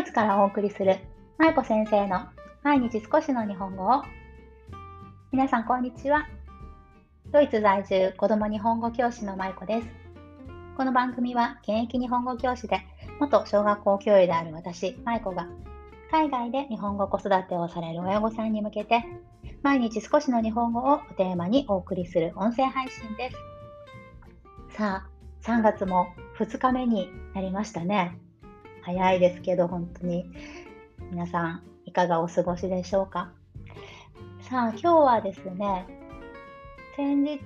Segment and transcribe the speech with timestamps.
[0.00, 0.96] イツからお送りする
[1.36, 2.26] 舞子先生の
[2.62, 4.02] 毎日少しの日本語を。
[5.30, 6.26] 皆さんこんにちは。
[7.30, 9.86] ドイツ在住子供日本語教師の舞子です。
[10.78, 12.80] この番組は現役日本語教師で
[13.20, 15.48] 元小学校教諭である私舞子が
[16.10, 19.04] 海外で日本語子育てをされる親御さんに向けて
[19.62, 23.30] 毎日少しの日本語をテーマにお送りする音声配信で
[24.70, 24.78] す。
[24.78, 25.08] さあ
[25.42, 26.06] 3月も
[26.38, 28.18] 2日目になりましたね。
[28.82, 30.30] 早いですけど、本当に。
[31.10, 33.32] 皆さん、いかがお過ごしでしょうか？
[34.42, 35.86] さあ、今日はですね、
[36.96, 37.40] 先日、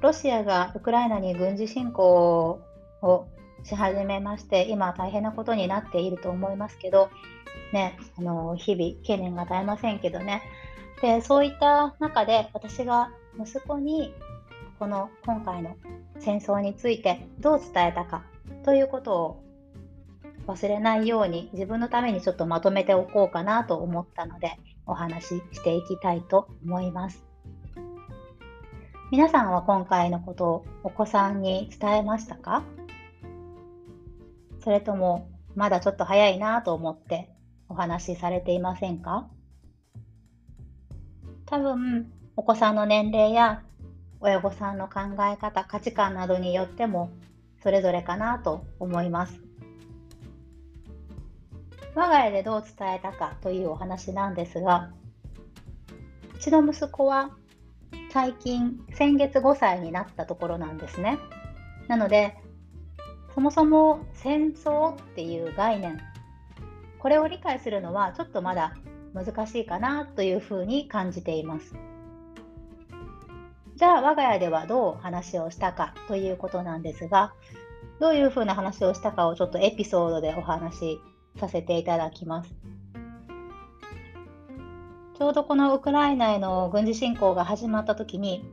[0.00, 2.60] ロシアがウクライナに軍事侵攻
[3.02, 3.26] を
[3.64, 7.10] し始めまして、今大変なことになっていると思いますけど、
[7.72, 10.42] ね、あの日々懸念が絶えませんけどね。
[11.02, 14.14] で、そういった中で私が息子に
[14.78, 15.76] この今回の
[16.20, 18.24] 戦争についてどう伝えたか
[18.64, 19.42] ということを
[20.46, 24.52] 忘れないように自分のためにちょっとまとめておこうかなと思ったので
[24.86, 27.24] お話ししていきたいと思います。
[29.10, 32.64] 皆さんは今回のことをお子さんに伝えましたか？
[34.62, 37.30] それともまだちょっと早いなと思って
[37.68, 39.28] お話しされていませんか？
[41.46, 43.62] 多分お子さんの年齢や
[44.20, 45.00] 親御さんの考
[45.32, 47.10] え方価値観などによっても
[47.62, 49.45] それぞれかなと思います。
[51.96, 54.90] 我が家でどう伝えたかというお話なんですが
[56.34, 57.30] うちの息子は
[58.12, 61.18] 最近先月5歳になったところなんですね
[61.88, 62.36] なので
[63.34, 65.98] そもそも戦争っていう概念
[66.98, 68.74] これを理解するのはちょっとまだ
[69.14, 71.74] 難しいかなというふうに感じています。
[73.76, 77.32] じゃあ我が家ではどう話をしたかということなんですが、
[78.00, 81.00] どういうふうな話をしたかをちょっとエピソードでお話し
[81.38, 82.54] させていただきます。
[85.18, 88.44] ちょうどこのウクライナへの軍事侵攻が始まった時に、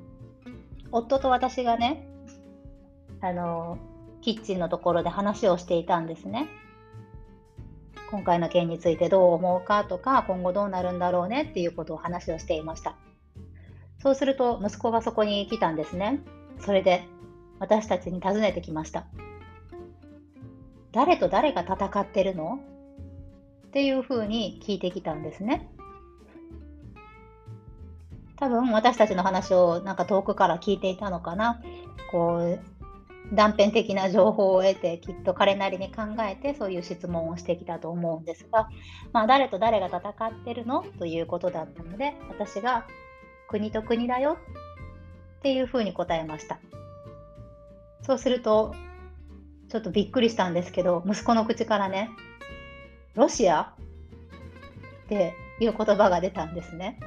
[0.92, 2.08] 夫と私がね、
[3.20, 3.78] あの、
[4.22, 6.48] キッチンのところで話をしていたんですね。
[8.12, 12.96] 今回の件についてどう思うかとか、今後どうなるんだろうねっていうことを話をしていました。
[14.00, 16.20] そうすると息子がそこに来たんですね。
[16.60, 17.06] それで
[17.60, 19.06] 私たちに尋ねてきました。
[20.92, 22.60] 誰と誰が戦ってるの？
[23.74, 25.68] っていうふうに聞いてきたんですね。
[28.36, 31.60] 多分私たちの話をなんか遠くから聞いていたのかな。
[32.12, 38.70] こう断片的な情報を得てきっと彼なりに考えてそういう質問をしてきたと思うんですが、
[39.12, 42.86] まあ、誰と誰が戦ってるのということだったので私が
[43.48, 44.38] 国と国だよ
[45.40, 46.60] っていうふうに答えました。
[48.04, 48.76] そうすると、
[49.70, 52.10] ちょっとびっくりしたんですけど、息子の口からね、
[53.16, 53.74] ロシア？
[55.06, 57.00] っていう言葉が出たんですね。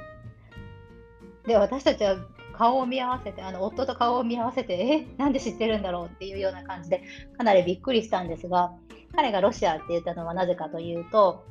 [1.47, 2.17] で、私たちは
[2.53, 7.03] 顔を見合わせて、あの夫と顔を見合わせて、え、なんで知ってるんだろうっていうような感じで、
[7.37, 8.73] かなりびっくりしたんですが、
[9.15, 11.45] 彼がロシアって言ったのはなぜかというと、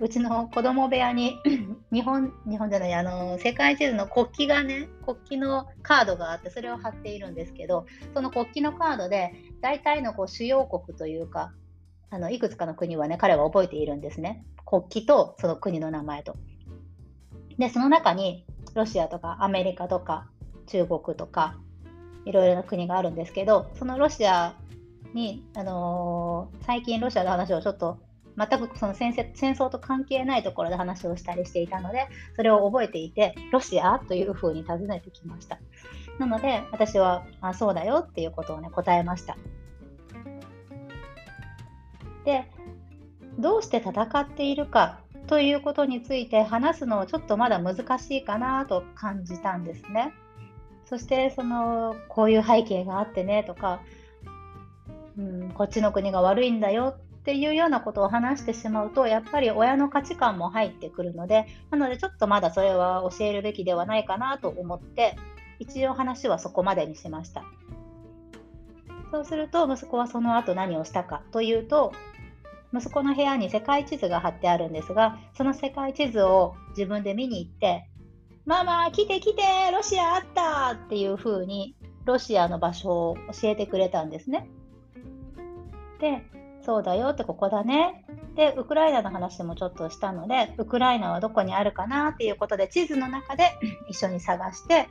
[0.00, 1.38] うちの子供部屋に
[1.92, 11.52] 日本日本じゃないあの世界地図の国旗がね国旗のカードがあってそれを貼っているんですけどその国旗のカードで大体のこう主要国というか
[12.12, 14.44] あのいくつかの国はね彼は覚えているんですね。
[14.66, 16.36] 国旗とその国の名前と。
[17.58, 20.28] でその中にロシアとかアメリカとか
[20.66, 21.56] 中国とか
[22.26, 24.54] いろいろな国があるんですけどそのロシア
[25.14, 27.98] に、あのー、最近ロシアの話をちょっと
[28.36, 35.58] 全くその戦戦争と関係ないところで話をしたりしていたのでそれを覚えていてロシアというふうに尋ねてきました。
[36.18, 39.36] なので私はあそうだよっていうことをね答えました。
[42.24, 42.46] で
[43.38, 50.12] どうして戦っているかということについて話すのをちょっとまだ難しいかなと感じたんですね。
[50.84, 53.80] そしてそのこういう背景があってねとか、
[55.16, 65.16] うん、こっちの国が悪いんだよっていうようなことを話してしまうとやっぱり親の価値観も入ってくるのでなのでちょっとまだそれは教えるべきではないかなと思って
[65.60, 67.44] 一応話はそこまでにしました。
[69.12, 71.92] そうすると息子はその後何をしたかというと
[72.72, 77.88] 息子の部屋に世界地図が貼ってあるんですがその世界地図を自分で見に行って
[78.44, 79.42] ママ来て来て
[79.72, 84.48] ロシアあったっていう風にロシアの場所を教えてくれたんですね
[86.00, 86.24] で
[86.64, 88.04] そうだよってここだね。
[88.36, 93.50] で、ウクライナの話もちょっとしたので、ウクライナはどこにあるかなっていうことで、地図の中で
[93.88, 94.88] 一緒に探して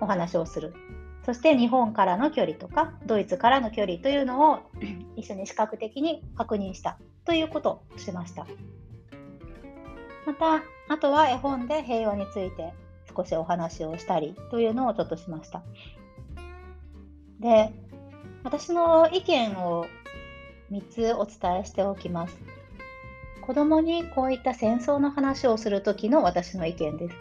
[0.00, 0.72] お話をする。
[1.30, 4.58] そして日本からの距離とかドイツからの距離というのを
[5.14, 8.48] 一緒に視覚的に確認したということをしました。
[10.26, 10.60] また
[10.92, 12.74] あとは絵本で平和について
[13.16, 15.62] 少しお話をしたりというのをちょっとしました。
[17.38, 17.72] で
[18.42, 19.86] 私の意見を
[20.72, 22.36] 3つお伝えしておきます。
[23.50, 27.16] 子供にこういった戦争の話をする時の私の意見です。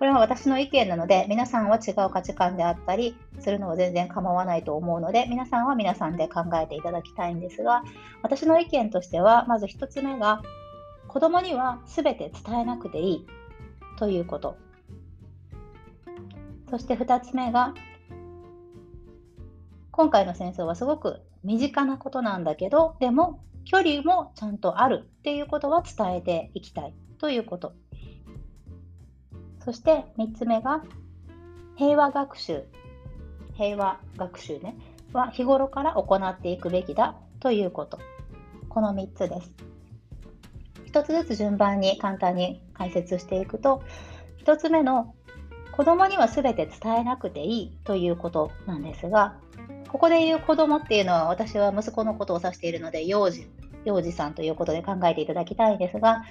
[0.00, 7.84] これは私の意見なので、皆さんは違う価値観であったりするのは全然構わないと思うので、皆さんは皆さんで考えていただきたいんですが、
[8.24, 10.42] 私の意見としては、まず1つ目が、
[11.06, 13.26] 子供には全て伝えなくていい
[14.00, 14.56] ということ。
[16.70, 17.72] そして2つ目が、
[19.92, 23.38] 今回の戦争はすごく身近なことなんだけど、でも
[23.70, 27.74] 距離もちゃんとあるっていうことは伝えていきたいということ。
[29.62, 30.82] そして3つ目が
[31.76, 32.64] 平和学習。
[33.58, 34.74] 平和学習ね。
[35.12, 37.98] は日頃から行っていくべきだということ。
[38.70, 39.52] この3つです。
[40.86, 43.82] 1つずつ順番に簡単に解説していくと、
[44.46, 45.14] 1つ目の
[45.72, 49.36] 子供には全て伝えなくていいということなんですが、
[49.88, 53.46] ここで言う子供っていうのは私は息子のことを指しているので幼児、
[53.84, 56.24] 幼児さんということで考えていただきたいですが、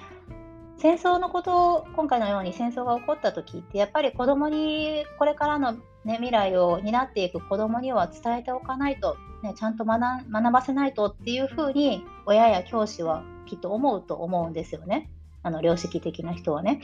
[0.78, 5.74] 戦争のことを今回のように戦争が起こった時ってやっぱり子供にこれからの、
[6.06, 10.02] ね、未来を担っていく子供には伝えておかないと、ね、ちゃんと学
[10.32, 15.10] 学ばせないとっていうふうに親や教師はきっと思うと思うんですよね
[15.42, 16.82] あの良識的な人はね。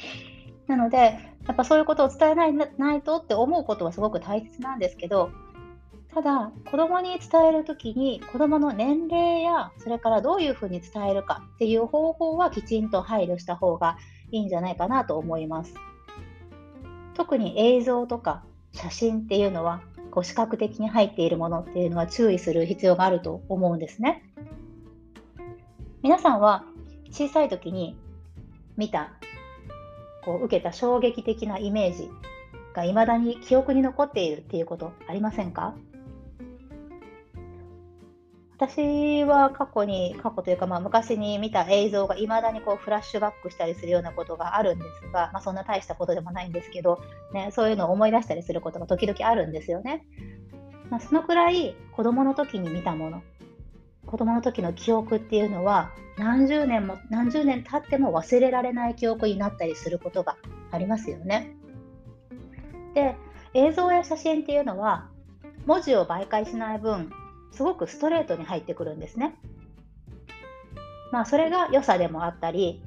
[0.66, 0.98] なので
[1.46, 5.30] やっぱそういうことを伝えないないとって思うことはすごく大切なんですけど
[6.14, 13.98] ただ子供に伝える時に子供の年齢やそれからどういうふうに伝えるかっていう方法はきちんと配慮した方が
[14.32, 15.74] いいんじゃないかなと思います。
[17.16, 18.44] 特に映像とか
[18.74, 19.82] 写真っていうのは
[20.12, 24.24] こう視覚的に入っているものっていうのは注意する必要があると思うんですね。
[26.04, 26.64] 皆さんは
[27.12, 27.98] 小さい時に
[28.78, 29.14] 見た
[30.24, 32.10] こう受けた衝撃的なイメージ
[32.74, 35.76] が未だに記憶に残っているっていうことありませんか？
[38.66, 50.06] 私は過去に、過去というか、まあ、昔に見た映像がいまだにこうフラッシュバックしたりするようなことがあるんですが、まあ、そんな大したことでもないんですけど、ね、そういうのを思い出したりすることが時々あるんですよね。
[50.90, 53.22] まあ、そのくらい子供の時に見たもの、
[54.06, 60.38] 子供の時の記憶っていうのは何十年も何十年経っても忘れられない記憶になったりすることが
[60.72, 61.54] ありますよね。
[62.94, 63.18] で
[63.56, 65.10] 映像や写真っていうのは
[65.66, 67.12] 文字を媒介しない分
[67.54, 69.36] すごくストレートに入ってくるんですね。
[71.12, 72.82] まあ、それが良さでもあったり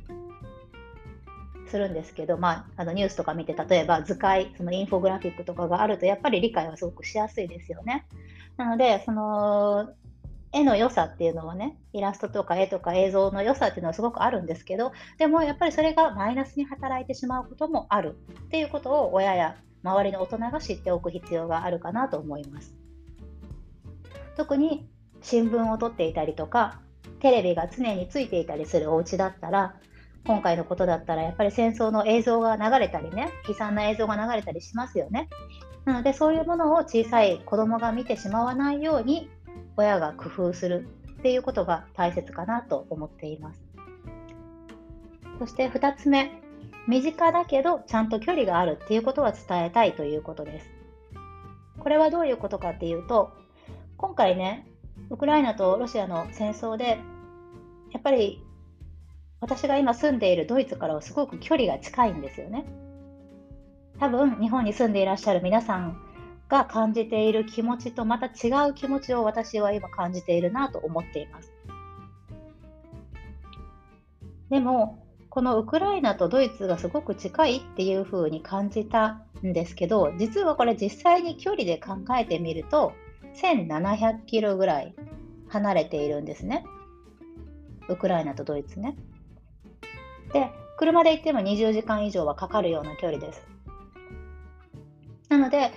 [1.68, 8.06] するんですけど、まあ、あのニュースとか見て例えば図解そのインフォグラフィックとかがあるとやっぱり理解はすごくしやすいですよね。
[8.56, 9.90] なのでその
[10.52, 18.16] 絵の良さっていうのはねイラストとか絵とか映像の良さっていうのはすごくあるんですけどでもやっぱりそれがマイナスに働いてしまうこともある
[18.46, 22.85] っていうことを親や周りの大人が知っておく必要があるかなと思います。
[24.36, 24.88] 特に
[25.22, 26.80] 新聞を撮っていたりとか
[27.20, 29.76] テレビが常についていたりするお家だったら
[30.26, 35.28] 今回のことだったらやっぱり戦争の映像が流れたりね悲惨な映像が流れたりしますよね。
[35.84, 39.30] なのでそういうものを小さい子供が見てしまわないように
[39.76, 40.88] 親が工夫する
[41.20, 43.60] っていうことが大切かなと思っています。
[45.38, 46.42] そして2つ目。
[46.88, 50.70] 身近だけどちゃんと距離があるっていうことは伝えたいということです。
[51.78, 53.32] これはどういうことかっていうと
[54.06, 54.64] 今回ね、
[55.10, 57.00] ウクライナとロシアの戦争で、
[57.92, 58.40] やっぱり
[59.40, 62.64] 私が今住んでいるドイツからはすごく距離が近いんですよね。
[63.98, 66.00] 多分日本に住んでいらっしゃる皆さん
[66.48, 71.52] が感じている気持ちとまた違う気持ちを私は今感じているなと思っています。
[74.50, 82.92] でもこのウクライナとドイツがすごく近いっていう風に感じたんですけど実はこれ実際に距離で考えてみると
[83.40, 84.94] 1700キロぐらい
[85.48, 86.64] 離れているんですね。
[87.88, 88.96] ウクライナとドイツね。
[90.32, 93.46] で、車で行っても20時間以上はかかるような距離です。
[95.28, 95.72] なので、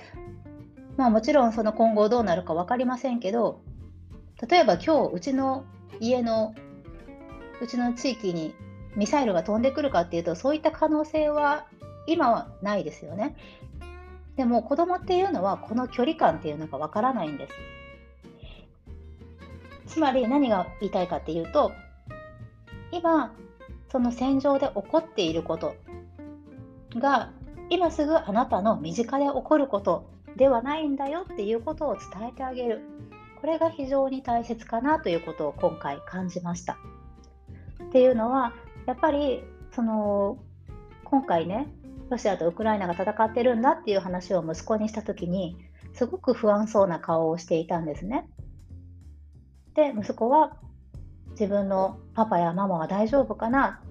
[0.97, 3.61] まあもちろんその今後どうなるか分かりませんけど、
[4.49, 5.65] 例えば今日うちの
[5.99, 6.53] 家の
[7.61, 8.53] うちの地域に
[8.95, 11.67] ミサイルが飛んでくるかっていうとそういった可能性は
[12.07, 13.35] 今はないですよね。
[14.39, 17.45] でも子供っていうのはこの距離感っていうのがわからないんで
[19.85, 19.95] す。
[19.95, 21.73] つまり何が言いたいかっていうと
[22.93, 23.35] 今
[23.91, 25.75] その戦場で起こっていること
[26.95, 27.33] が
[27.69, 32.79] 今すぐあなたの身近で起こることではないんだよっていうことを伝えてあげる
[33.41, 36.77] これが非常に大切かなということを今回感じました。
[37.83, 38.53] っていうのは
[38.85, 39.43] やっぱり
[39.73, 40.37] その
[41.03, 41.67] 今回ね
[42.09, 45.57] ロシアとウクライナが戦ってるんだっていう話を息子にした時に
[45.93, 48.27] すごく不安そうな顔をしていたんですね。
[49.75, 50.57] で息子は
[51.31, 53.81] 自分のパパやママは大丈夫かな？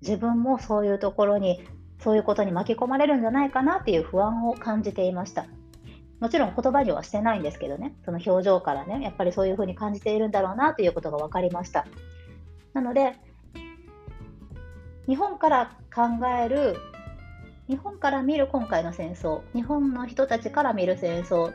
[0.00, 1.60] 自分もそういうところに
[2.00, 5.46] そういうことに巻き込まれるんじゃないかなっていう不安を感じていました。
[6.20, 11.86] もちろん言葉にはしてないんですけどね、その表情からね、やっぱりそういうふうに感じているんだろうなということが分かりました。
[12.72, 13.14] なので、
[15.06, 16.02] 日本から考
[16.42, 16.76] える、
[17.68, 21.52] 日本から見る今回の戦争、日本の人たちから見る戦争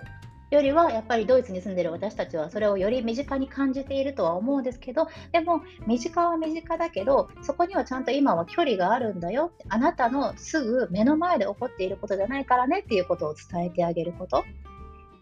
[0.51, 14.46] よりはやっぱりドイツに住んでる私たちはそれをより身近に感じているとは思うんですけどでも身近は身近だけどそこにはちゃんと今は距離があるんだよあなたのすぐ目の前で起こっていることじゃないからねっていうことを伝えてあげること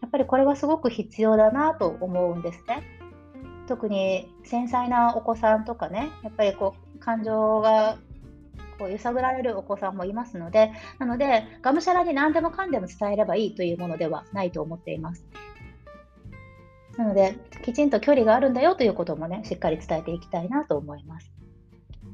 [0.01, 2.83] やっぱりこれはすごく必要だなと思うんですね。
[3.67, 7.97] 特に繊細なお子さんとかねやっぱりこう感情が
[8.81, 15.23] こう揺さぶられるお子さんもいますので、なので、がむしゃらに何でもかんでも伝えればいいというものではないと思っています。
[16.97, 21.31] なので、きちんと距離があるんだよということもね、しっかり伝えていきたいなと思います。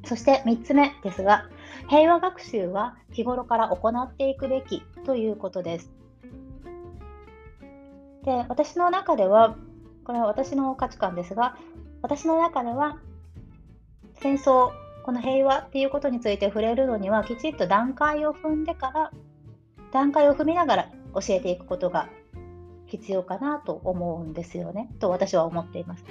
[0.03, 1.45] そして3つ目ですが、
[1.87, 5.89] 平和学習は日頃から行っていくべきということです。
[8.25, 9.55] で、私の中では、
[10.03, 11.57] これは私の価値観ですが、
[12.01, 12.99] 私の中では
[14.15, 14.71] 戦争
[15.07, 19.11] この平和っていうことについて触れるのにはきちっと段階を踏んでから
[19.93, 22.09] 段階を踏みながら教えていくことが
[22.87, 26.03] 必要かなと思うんですよねと私は思っています。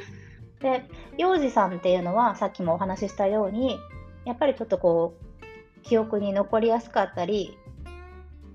[0.60, 0.88] で
[1.18, 3.78] 幼児さんっていうのはさっきもお話ししたように
[4.24, 7.58] やっぱりちょっとこう記憶に残りやすかったり、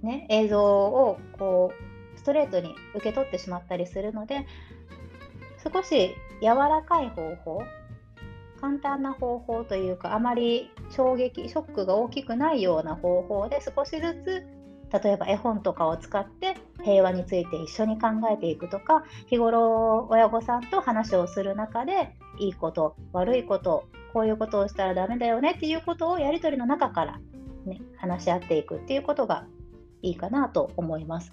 [0.02, 1.72] ね、映像をこ
[2.16, 4.48] うストレートに受け取ってしまったりするので
[5.72, 7.62] 少し柔らかい方法
[8.62, 27.20] 簡単な方法というかあまり衝撃ショックが大きくないような方法で少しずつ例えば絵本とかを使って平和について一緒に考えていくとか日頃親御さんと話をする中でいいこと悪いことこういうことをしたらダメだよねっていうことをやり取りの中から、
[27.66, 29.48] ね、話し合っていくっていうことが
[30.02, 31.32] いいかなと思います。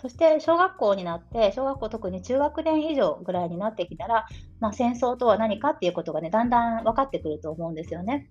[0.00, 4.26] そして小学校になって、小学校特に中学年以上ぐらいになってきたら、
[4.60, 8.28] まあ、戦争とは何かっていうことがね、だんだん分かってくると思うんですよね。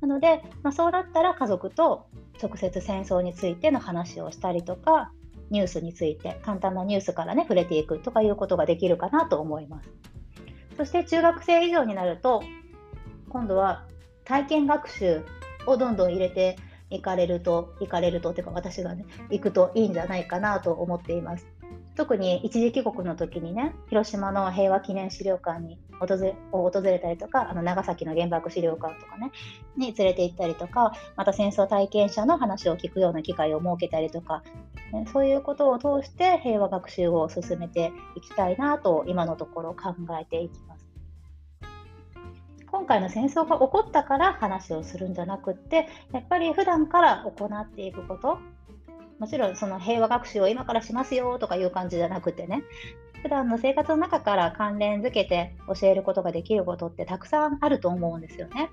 [0.00, 2.06] なので、まあ、そうだったら家族と
[2.42, 5.12] 直接戦争についての話をしたりとか、
[5.50, 9.90] ニュースについて、簡単なニュースからね、触れていくとかいうことができるかなと思います。
[10.76, 12.42] そして中学生以上になると、
[13.28, 13.84] 今度は
[14.24, 15.24] 体験学習
[15.66, 16.56] をどんどん入れて
[16.90, 21.46] 行かれると、行かれると、というか私がね、行くといいんじゃないかなと思っています。
[21.96, 29.32] 特に一時帰国の時にね、広島の平和記念資料館に訪れを訪れたりとか、あの長崎の原爆資料館とかね、
[29.76, 34.42] に連れて行ったりとか、また戦争体験者の話を聞くような機会を設けたりとか、
[34.92, 40.75] ね、そういうことを通して平和学習を進めていきたいなと、今のところ考えていきます。
[42.76, 48.38] 今回の戦争が起こったから話をするんじゃなくってやっぱり普段から行っていくこと
[49.18, 52.64] もちろんその平和学習を今からしますよとかいう感じじゃなくてね
[53.22, 58.70] 普段の生活の中から関連づけて教えることができることってたくさんあると思うんですよね。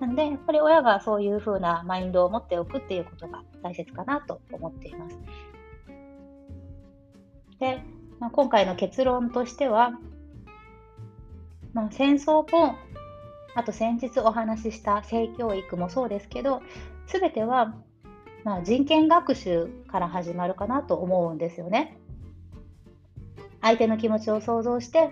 [0.00, 5.18] なので、やっぱり親がそういう風なマインドを持っておくっていうことが大切かなと思っています。
[7.58, 7.82] で、
[8.18, 9.92] まあ、今回の結論としては、
[11.72, 12.76] まあ、戦争も
[13.56, 16.62] あと先日お話しした性教育もそうですけど、
[17.06, 17.74] すべては、
[18.44, 21.96] まあ、人権学習から始まるかなと思うんですよね。
[23.62, 25.08] 相手の気持ちを想像して、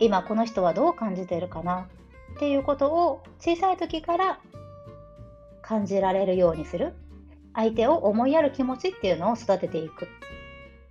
[0.00, 1.86] 今この人はどう感じてるかな
[2.34, 4.40] っていうことを小さい時から
[5.62, 6.92] 感じられるようにする。
[7.54, 10.08] 相手を思いやる気持ちっていうのを育てていくっ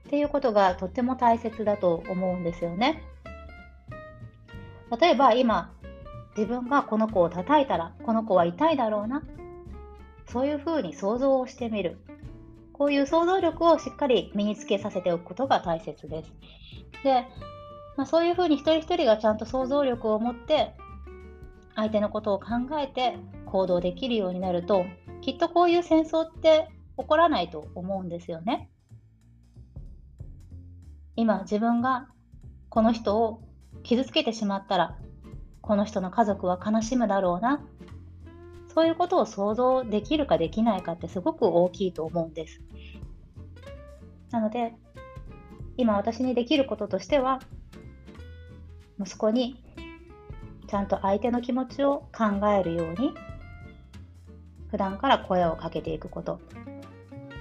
[0.09, 3.03] ていうことがとっても大切だと思うんですよね。
[4.99, 5.75] 例えば今
[6.38, 9.24] 自分がこの子を叩いたらこの子は痛いだろうな。
[10.27, 11.98] そういうふうに想像をしてみる。
[12.74, 16.34] こういう想像力をしっかり身につけさせておくことが大切です。
[17.04, 17.25] で、
[17.96, 20.74] まあ、そういうふうに一人一人がちゃんと想像力を持って
[21.75, 22.48] 相手のことを考
[22.80, 24.86] えて行動できるようになると
[25.22, 28.70] きっとこういう戦争って起こらないと思うんですよね。
[31.15, 32.10] 今自分が
[32.68, 33.42] この人を
[33.84, 34.98] 傷つけてしまったら
[35.65, 37.65] この人の家族は悲しむだろうな。
[38.74, 42.62] そういうことを想像できるかできないかってすごく大きいと思うんです。
[44.31, 44.74] なので
[45.77, 47.39] 今私にできることとしては
[49.00, 49.63] 息子に
[50.67, 53.13] ちゃんと相手の気持ちを考えるように
[54.69, 56.39] 普段から声をかけていくこと。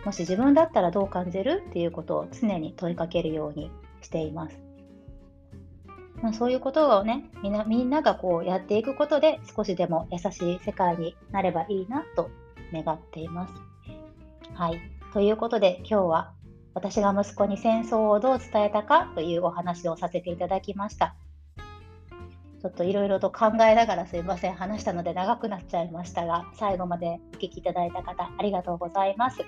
[0.04, 1.64] もし自分だったらどう感じる？
[1.69, 3.71] っていうことを常に問いかけるように
[4.02, 4.63] しています。
[6.23, 12.30] まあ、そういうことをねみんなみんながこうやっていくことで少しでも優しい世界になればいいなと
[12.73, 13.54] 願っています。
[14.54, 14.80] はい。
[15.12, 16.33] ということで今日は
[16.75, 21.14] 私が息子に戦争をどう伝えたかというお話をさせていただきました。
[22.64, 29.42] ちょっといろいろと考えながらすいません、話したので長くなっちゃいましたが、最後までお聞きいただいた方、ありがとうございます。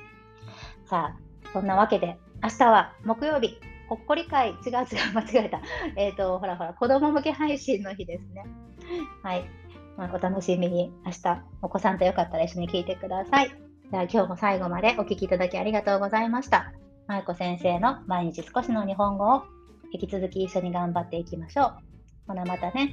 [0.85, 3.58] さあ、そんなわけで、明日は木曜日、
[3.88, 4.76] ほっこり会、違う違う、
[5.14, 5.61] 間違えた。
[5.97, 8.45] えっ、ー、と、ほらほら、子供向け配信の日ですね。
[9.23, 9.45] はい。
[9.97, 13.49] まあ、お楽しみに、明日、お子さんとよかったら一緒に聞いてください。
[13.90, 16.73] では、今日も最後までお聴きいただきありがとうございました。
[17.07, 19.43] まいこ先生の毎日少しの日本語を
[19.93, 21.75] 引き続き一緒に頑張っていきましょう。
[22.26, 22.90] ほなまたね。